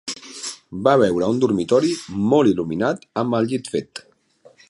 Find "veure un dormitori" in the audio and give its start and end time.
1.01-1.91